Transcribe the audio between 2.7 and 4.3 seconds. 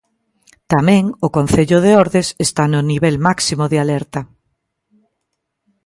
nivel máximo de alerta.